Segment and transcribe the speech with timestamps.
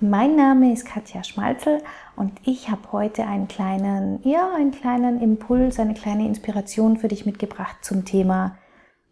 [0.00, 1.80] Mein Name ist Katja Schmalzel
[2.16, 7.24] und ich habe heute einen kleinen, ja, einen kleinen Impuls, eine kleine Inspiration für dich
[7.24, 8.58] mitgebracht zum Thema,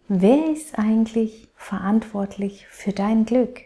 [0.09, 3.63] wer ist eigentlich verantwortlich für dein Glück?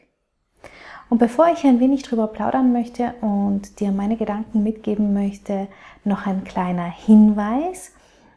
[1.11, 5.67] Und bevor ich ein wenig drüber plaudern möchte und dir meine Gedanken mitgeben möchte,
[6.05, 7.95] noch ein kleiner Hinweis.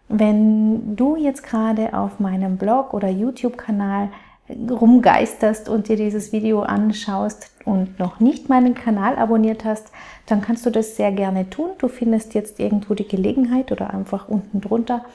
[0.08, 4.10] Wenn du jetzt gerade auf meinem Blog oder YouTube-Kanal
[4.70, 9.92] rumgeisterst und dir dieses Video anschaust und noch nicht meinen Kanal abonniert hast,
[10.26, 11.72] dann kannst du das sehr gerne tun.
[11.78, 15.06] Du findest jetzt irgendwo die Gelegenheit oder einfach unten drunter.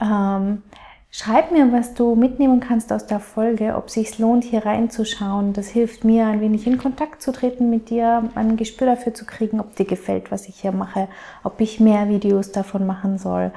[0.00, 0.62] Ähm,
[1.10, 5.52] schreib mir, was du mitnehmen kannst aus der Folge, ob es sich lohnt, hier reinzuschauen.
[5.52, 9.24] Das hilft mir, ein wenig in Kontakt zu treten mit dir, ein Gespür dafür zu
[9.24, 11.08] kriegen, ob dir gefällt, was ich hier mache,
[11.42, 13.52] ob ich mehr Videos davon machen soll.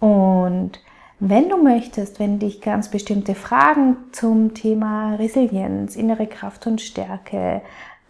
[0.00, 0.80] Und
[1.24, 7.62] wenn du möchtest, wenn dich ganz bestimmte Fragen zum Thema Resilienz, innere Kraft und Stärke,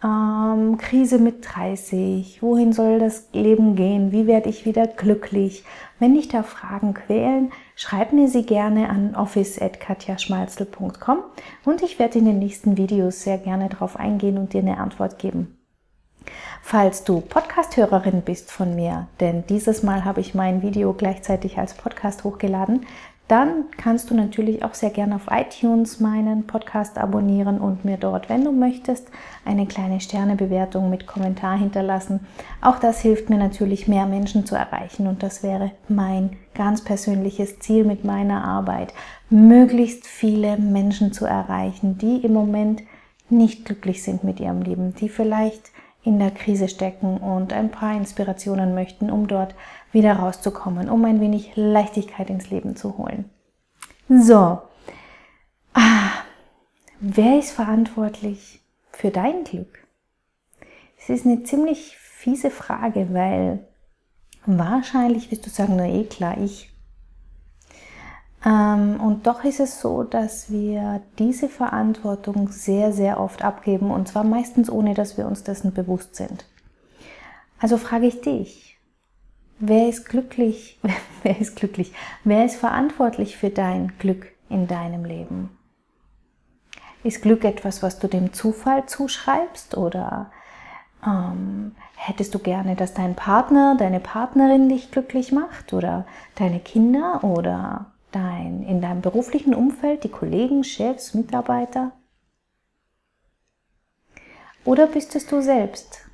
[0.03, 5.63] ähm, Krise mit 30, wohin soll das Leben gehen, wie werde ich wieder glücklich,
[5.99, 11.19] wenn dich da Fragen quälen, schreib mir sie gerne an office.katjaschmalzel.com
[11.65, 15.19] und ich werde in den nächsten Videos sehr gerne darauf eingehen und dir eine Antwort
[15.19, 15.62] geben.
[16.61, 21.73] Falls du Podcast-Hörerin bist von mir, denn dieses Mal habe ich mein Video gleichzeitig als
[21.73, 22.85] Podcast hochgeladen,
[23.27, 28.27] dann kannst du natürlich auch sehr gerne auf iTunes meinen Podcast abonnieren und mir dort,
[28.27, 29.07] wenn du möchtest,
[29.45, 32.27] eine kleine Sternebewertung mit Kommentar hinterlassen.
[32.61, 37.59] Auch das hilft mir natürlich, mehr Menschen zu erreichen und das wäre mein ganz persönliches
[37.59, 38.93] Ziel mit meiner Arbeit,
[39.29, 42.83] möglichst viele Menschen zu erreichen, die im Moment
[43.29, 45.71] nicht glücklich sind mit ihrem Leben, die vielleicht
[46.03, 49.55] in der Krise stecken und ein paar Inspirationen möchten, um dort
[49.91, 53.29] wieder rauszukommen, um ein wenig Leichtigkeit ins Leben zu holen.
[54.09, 54.61] So,
[55.73, 56.09] ah,
[56.99, 59.87] wer ist verantwortlich für dein Glück?
[60.97, 63.65] Es ist eine ziemlich fiese Frage, weil
[64.45, 66.72] wahrscheinlich wirst du sagen, na eh klar, ich.
[68.45, 74.07] Ähm, und doch ist es so, dass wir diese Verantwortung sehr, sehr oft abgeben und
[74.07, 76.45] zwar meistens ohne, dass wir uns dessen bewusst sind.
[77.59, 78.77] Also frage ich dich,
[79.59, 80.79] wer ist glücklich,
[81.23, 81.93] wer ist glücklich,
[82.23, 85.57] wer ist verantwortlich für dein Glück in deinem Leben?
[87.03, 90.31] Ist Glück etwas, was du dem Zufall zuschreibst oder
[91.05, 96.05] ähm, hättest du gerne, dass dein Partner, deine Partnerin dich glücklich macht oder
[96.35, 101.91] deine Kinder oder dein, in deinem beruflichen Umfeld, die Kollegen, Chefs, Mitarbeiter?
[104.65, 106.07] Oder bist es du selbst?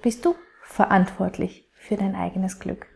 [0.00, 2.86] Bist du verantwortlich für dein eigenes Glück?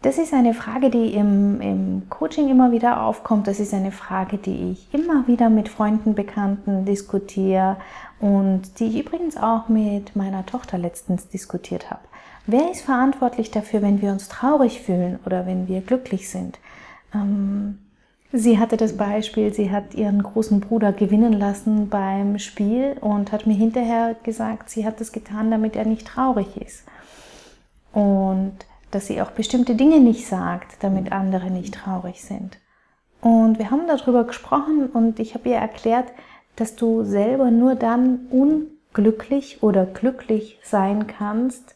[0.00, 3.48] Das ist eine Frage, die im, im Coaching immer wieder aufkommt.
[3.48, 7.78] Das ist eine Frage, die ich immer wieder mit Freunden, Bekannten diskutiere
[8.20, 12.02] und die ich übrigens auch mit meiner Tochter letztens diskutiert habe.
[12.50, 16.58] Wer ist verantwortlich dafür, wenn wir uns traurig fühlen oder wenn wir glücklich sind?
[17.14, 17.78] Ähm,
[18.32, 23.46] sie hatte das Beispiel, sie hat ihren großen Bruder gewinnen lassen beim Spiel und hat
[23.46, 26.84] mir hinterher gesagt, sie hat das getan, damit er nicht traurig ist.
[27.92, 28.54] Und
[28.92, 32.56] dass sie auch bestimmte Dinge nicht sagt, damit andere nicht traurig sind.
[33.20, 36.06] Und wir haben darüber gesprochen und ich habe ihr erklärt,
[36.56, 41.74] dass du selber nur dann unglücklich oder glücklich sein kannst,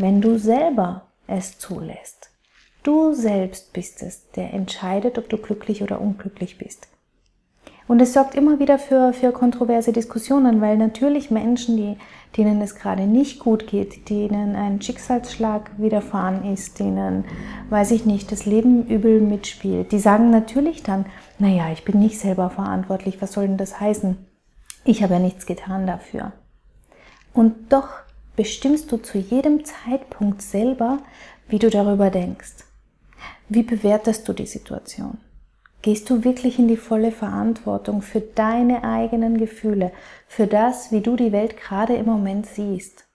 [0.00, 2.30] wenn du selber es zulässt.
[2.82, 6.88] Du selbst bist es, der entscheidet, ob du glücklich oder unglücklich bist.
[7.86, 11.96] Und es sorgt immer wieder für, für kontroverse Diskussionen, weil natürlich Menschen, die,
[12.36, 17.24] denen es gerade nicht gut geht, denen ein Schicksalsschlag widerfahren ist, denen,
[17.68, 21.04] weiß ich nicht, das Leben übel mitspielt, die sagen natürlich dann,
[21.40, 24.16] naja, ich bin nicht selber verantwortlich, was soll denn das heißen?
[24.84, 26.30] Ich habe ja nichts getan dafür.
[27.34, 27.88] Und doch
[28.36, 30.98] bestimmst du zu jedem Zeitpunkt selber,
[31.48, 32.64] wie du darüber denkst.
[33.48, 35.18] Wie bewertest du die Situation?
[35.82, 39.92] Gehst du wirklich in die volle Verantwortung für deine eigenen Gefühle,
[40.28, 43.06] für das, wie du die Welt gerade im Moment siehst?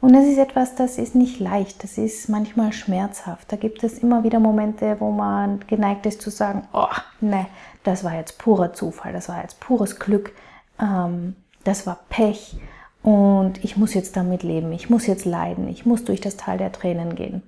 [0.00, 3.50] Und es ist etwas, das ist nicht leicht, das ist manchmal schmerzhaft.
[3.50, 6.86] Da gibt es immer wieder Momente, wo man geneigt ist zu sagen, oh,
[7.20, 7.46] ne,
[7.82, 10.32] das war jetzt purer Zufall, das war jetzt pures Glück,
[10.80, 12.56] ähm, das war Pech
[13.06, 16.58] und ich muss jetzt damit leben, ich muss jetzt leiden, ich muss durch das Tal
[16.58, 17.44] der Tränen gehen.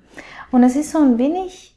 [0.53, 1.77] Und es ist so ein wenig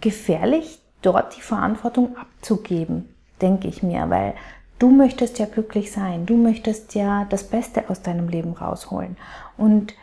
[0.00, 4.34] gefährlich, dort die Verantwortung abzugeben, denke ich mir, weil
[4.80, 9.16] du möchtest ja glücklich sein, du möchtest ja das Beste aus deinem Leben rausholen.
[9.56, 9.94] Und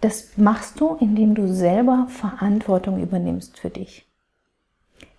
[0.00, 4.04] das machst du, indem du selber Verantwortung übernimmst für dich.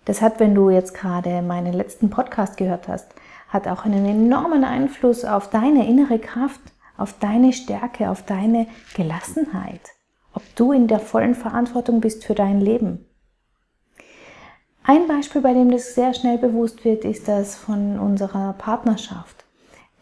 [0.04, 3.14] Das hat, wenn du jetzt gerade meinen letzten Podcast gehört hast,
[3.48, 9.80] hat auch einen enormen Einfluss auf deine innere Kraft, auf deine Stärke, auf deine Gelassenheit,
[10.32, 13.06] ob du in der vollen Verantwortung bist für dein Leben.
[14.82, 19.44] Ein Beispiel, bei dem das sehr schnell bewusst wird, ist das von unserer Partnerschaft.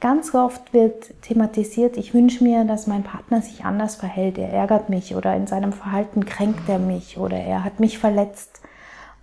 [0.01, 4.89] Ganz oft wird thematisiert, ich wünsche mir, dass mein Partner sich anders verhält, er ärgert
[4.89, 8.61] mich oder in seinem Verhalten kränkt er mich oder er hat mich verletzt.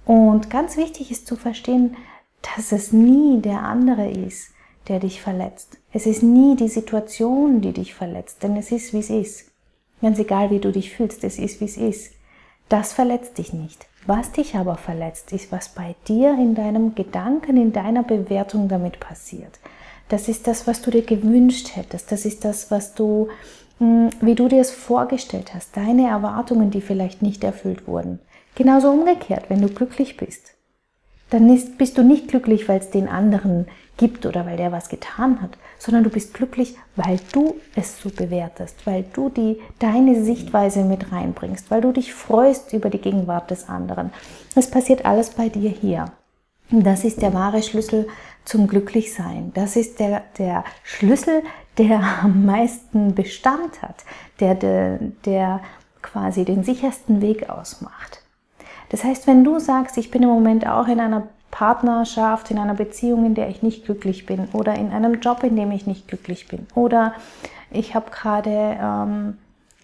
[0.05, 1.97] Und ganz wichtig ist zu verstehen,
[2.55, 4.53] dass es nie der andere ist,
[4.89, 5.77] der dich verletzt.
[5.93, 9.51] Es ist nie die Situation, die dich verletzt, denn es ist, wie es ist.
[10.01, 12.13] Ganz egal, wie du dich fühlst, es ist, wie es ist.
[12.67, 13.87] Das verletzt dich nicht.
[14.05, 18.99] Was dich aber verletzt, ist, was bei dir in deinem Gedanken, in deiner Bewertung damit
[18.99, 19.59] passiert.
[20.07, 22.11] Das ist das, was du dir gewünscht hättest.
[22.11, 23.27] Das ist das, was du,
[23.77, 25.75] hm, wie du dir es vorgestellt hast.
[25.77, 28.19] Deine Erwartungen, die vielleicht nicht erfüllt wurden.
[28.55, 30.55] Genauso umgekehrt, wenn du glücklich bist
[31.29, 33.67] dann ist, bist du nicht glücklich, weil es den anderen
[33.99, 38.09] gibt oder weil der was getan hat, sondern du bist glücklich, weil du es so
[38.09, 43.51] bewertest, weil du die, deine Sichtweise mit reinbringst, weil du dich freust über die Gegenwart
[43.51, 44.11] des anderen.
[44.55, 46.05] Es passiert alles bei dir hier.
[46.71, 48.07] Das ist der wahre Schlüssel
[48.45, 49.51] zum Glücklichsein.
[49.53, 51.43] Das ist der, der Schlüssel,
[51.77, 54.05] der am meisten Bestand hat,
[54.39, 55.59] der, der, der
[56.01, 58.23] quasi den sichersten Weg ausmacht.
[58.89, 62.75] Das heißt, wenn du sagst, ich bin im Moment auch in einer Partnerschaft, in einer
[62.75, 66.07] Beziehung, in der ich nicht glücklich bin oder in einem Job, in dem ich nicht
[66.07, 66.67] glücklich bin.
[66.75, 67.13] Oder
[67.71, 69.37] ich habe gerade, ähm,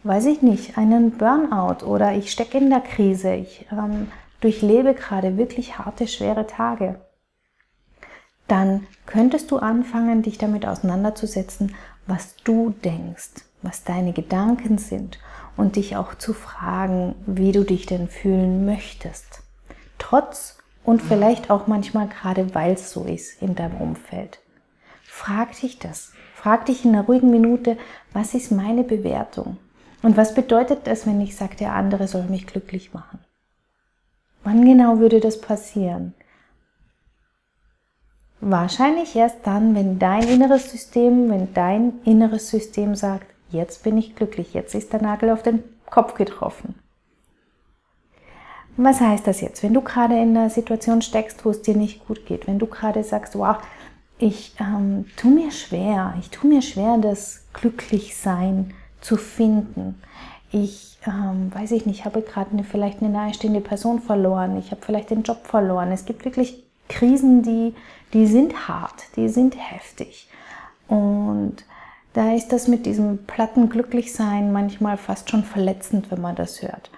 [0.03, 5.37] weiß ich nicht, einen Burnout oder ich stecke in der Krise, ich ähm, durchlebe gerade
[5.37, 6.99] wirklich harte, schwere Tage,
[8.47, 11.73] dann könntest du anfangen, dich damit auseinanderzusetzen,
[12.05, 15.19] was du denkst, was deine Gedanken sind
[15.57, 19.41] und dich auch zu fragen, wie du dich denn fühlen möchtest.
[19.97, 24.39] Trotz und vielleicht auch manchmal gerade, weil es so ist in deinem Umfeld.
[25.03, 26.13] Frag dich das.
[26.35, 27.77] Frag dich in einer ruhigen Minute,
[28.13, 29.57] was ist meine Bewertung?
[30.03, 33.19] Und was bedeutet das, wenn ich sage, der andere soll mich glücklich machen?
[34.43, 36.13] Wann genau würde das passieren?
[38.41, 44.15] Wahrscheinlich erst dann, wenn dein inneres System, wenn dein inneres System sagt, jetzt bin ich
[44.15, 46.75] glücklich, jetzt ist der Nagel auf den Kopf getroffen.
[48.77, 49.63] Was heißt das jetzt?
[49.63, 52.67] Wenn du gerade in einer Situation steckst, wo es dir nicht gut geht, wenn du
[52.67, 53.57] gerade sagst, wow,
[54.17, 60.01] ich ähm, tue mir schwer, ich tue mir schwer, das Glücklichsein zu finden.
[60.51, 64.81] Ich ähm, weiß ich nicht, habe gerade eine, vielleicht eine nahestehende Person verloren, ich habe
[64.81, 65.91] vielleicht den Job verloren.
[65.91, 67.73] Es gibt wirklich Krisen, die,
[68.13, 70.29] die sind hart, die sind heftig.
[70.87, 71.65] Und
[72.13, 76.89] da ist das mit diesem platten Glücklichsein manchmal fast schon verletzend, wenn man das hört.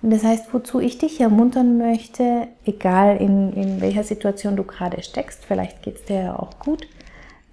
[0.00, 5.02] Und das heißt, wozu ich dich ermuntern möchte, egal in, in welcher Situation du gerade
[5.02, 6.86] steckst, vielleicht geht es dir ja auch gut,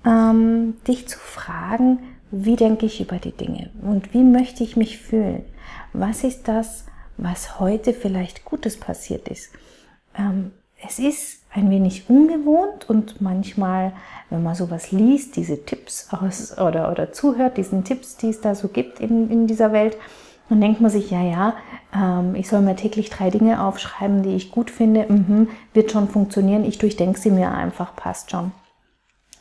[0.06, 2.00] ähm, dich zu fragen,
[2.30, 5.44] wie denke ich über die Dinge und wie möchte ich mich fühlen?
[5.94, 6.86] Was ist das,
[7.18, 9.52] was heute vielleicht Gutes passiert ist?
[10.18, 10.52] Ähm,
[10.88, 13.94] es ist ein wenig ungewohnt und manchmal,
[14.30, 18.54] wenn man sowas liest, diese Tipps aus oder, oder zuhört, diesen Tipps, die es da
[18.54, 19.98] so gibt in, in dieser Welt,
[20.50, 21.56] dann denkt man sich, ja, ja,
[22.36, 26.66] ich soll mir täglich drei Dinge aufschreiben, die ich gut finde, mhm, wird schon funktionieren,
[26.66, 28.52] ich durchdenke sie mir einfach, passt schon.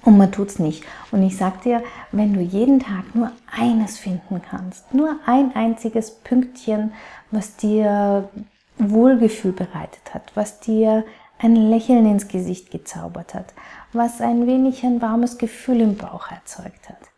[0.03, 0.85] Und man tut's nicht.
[1.11, 1.83] Und ich sag dir,
[2.13, 6.93] wenn du jeden Tag nur eines finden kannst, nur ein einziges Pünktchen,
[7.31, 8.29] was dir
[8.77, 11.05] Wohlgefühl bereitet hat, was dir
[11.39, 13.55] ein Lächeln ins Gesicht gezaubert hat,
[13.93, 17.11] was ein wenig ein warmes Gefühl im Bauch erzeugt hat.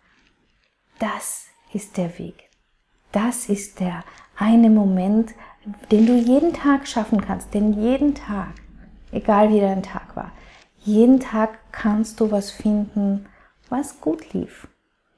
[0.98, 2.48] Das ist der Weg.
[3.12, 4.04] Das ist der
[4.36, 5.32] eine Moment,
[5.90, 7.54] den du jeden Tag schaffen kannst.
[7.54, 8.48] Denn jeden Tag,
[9.12, 10.32] egal wie dein Tag war,
[10.84, 13.26] jeden Tag kannst du was finden,
[13.68, 14.68] was gut lief,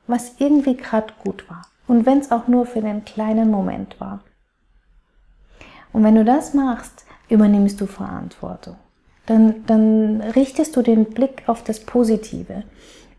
[0.06, 1.62] was irgendwie gerade gut war.
[1.86, 4.20] Und wenn es auch nur für den kleinen Moment war.
[5.92, 8.76] Und wenn du das machst, übernimmst du Verantwortung
[9.28, 12.64] dann, dann richtest du den Blick auf das Positive.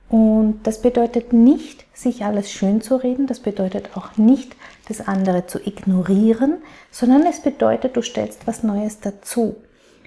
[0.10, 4.56] Und das bedeutet nicht, sich alles schön zu reden, das bedeutet auch nicht,
[4.90, 6.58] das andere zu ignorieren,
[6.92, 9.56] sondern es bedeutet, du stellst was Neues dazu.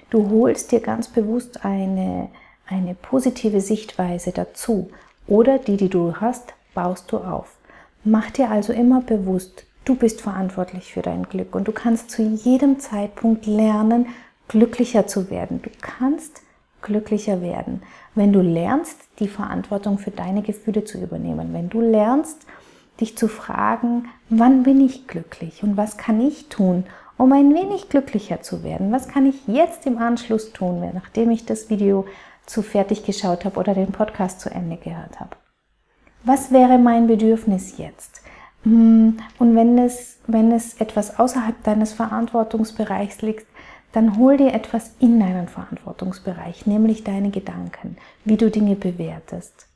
[0.09, 2.29] Du holst dir ganz bewusst eine,
[2.67, 4.91] eine positive Sichtweise dazu
[5.25, 7.55] oder die, die du hast, baust du auf.
[8.03, 12.21] Mach dir also immer bewusst, du bist verantwortlich für dein Glück und du kannst zu
[12.21, 14.07] jedem Zeitpunkt lernen,
[14.49, 15.61] glücklicher zu werden.
[15.61, 16.41] Du kannst
[16.81, 17.81] glücklicher werden,
[18.13, 22.45] wenn du lernst, die Verantwortung für deine Gefühle zu übernehmen, wenn du lernst,
[22.99, 26.85] dich zu fragen, wann bin ich glücklich und was kann ich tun,
[27.17, 28.91] um ein wenig glücklicher zu werden?
[28.91, 32.05] Was kann ich jetzt im Anschluss tun, nachdem ich das Video
[32.45, 35.35] zu fertig geschaut habe oder den Podcast zu Ende gehört habe?
[36.23, 38.21] Was wäre mein Bedürfnis jetzt?
[38.63, 43.45] Hm, und wenn es, wenn es etwas außerhalb deines Verantwortungsbereichs liegt,
[43.91, 49.67] dann hol dir etwas in deinen Verantwortungsbereich, nämlich deine Gedanken, wie du Dinge bewertest.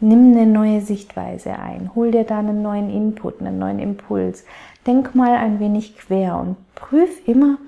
[0.00, 4.44] Nimm eine neue Sichtweise ein, hol dir da einen neuen Input, einen neuen Impuls.
[4.86, 7.58] Denk mal ein wenig quer und prüf immer,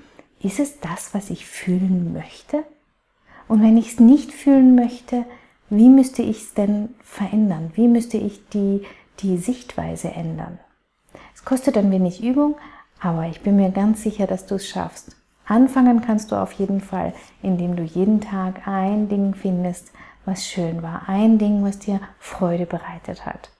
[0.41, 2.65] ist es das, was ich fühlen möchte?
[3.49, 5.25] Und wenn ich es nicht fühlen möchte,
[5.69, 7.71] wie müsste ich es denn verändern?
[7.75, 8.83] Wie müsste ich die,
[9.21, 10.59] die Sichtweise ändern?
[11.35, 12.57] Es kostet ein wenig Übung,
[13.01, 15.17] aber ich bin mir ganz sicher, dass du es schaffst.
[15.45, 17.13] Anfangen kannst du auf jeden Fall,
[17.43, 19.93] indem du jeden Tag ein Ding findest,
[20.25, 23.51] was schön war, ein Ding, was dir Freude bereitet hat.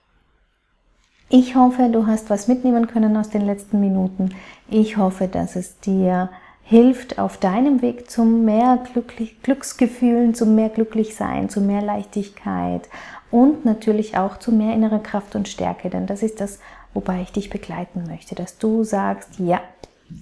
[1.29, 4.35] Ich hoffe, du hast was mitnehmen können aus den letzten Minuten.
[4.69, 6.29] Ich hoffe, dass es dir
[6.63, 12.87] hilft auf deinem Weg zum mehr Glücklich Glücksgefühlen, zum mehr Glücklichsein, zu mehr Leichtigkeit
[13.31, 16.59] und natürlich auch zu mehr innerer Kraft und Stärke, denn das ist das,
[16.93, 19.59] wobei ich dich begleiten möchte, dass du sagst, ja,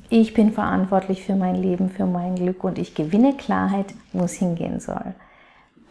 [0.09, 4.33] ich bin verantwortlich für mein Leben, für mein Glück und ich gewinne Klarheit, wo es
[4.33, 5.13] hingehen soll.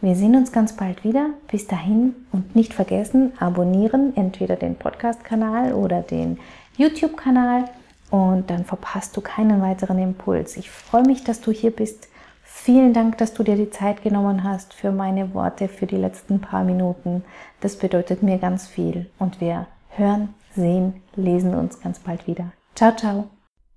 [0.01, 1.29] Wir sehen uns ganz bald wieder.
[1.49, 6.39] Bis dahin und nicht vergessen, abonnieren entweder den Podcast-Kanal oder den
[6.77, 7.65] YouTube-Kanal
[8.09, 10.57] und dann verpasst du keinen weiteren Impuls.
[10.57, 12.07] Ich freue mich, dass du hier bist.
[12.43, 16.41] Vielen Dank, dass du dir die Zeit genommen hast für meine Worte, für die letzten
[16.41, 17.23] paar Minuten.
[17.61, 22.51] Das bedeutet mir ganz viel und wir hören, sehen, lesen uns ganz bald wieder.
[22.75, 23.29] Ciao, ciao.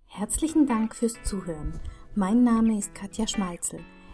[0.07, 1.81] Herzlichen Dank fürs Zuhören.
[2.15, 3.81] Mein Name ist Katja Schmalzel.